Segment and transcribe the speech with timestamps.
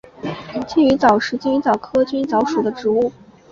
[0.67, 3.11] 金鱼藻是金鱼藻科金鱼藻属的植物。